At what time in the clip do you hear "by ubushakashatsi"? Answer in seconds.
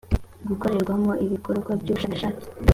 1.81-2.47